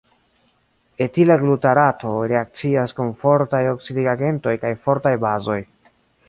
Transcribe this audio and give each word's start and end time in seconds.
Etila 1.05 1.35
glutarato 1.41 2.13
reakcias 2.31 2.95
kun 3.01 3.13
fortaj 3.25 3.61
oksidigagentoj 3.75 4.55
kaj 4.65 4.73
fortaj 4.89 5.13
bazoj. 5.27 5.61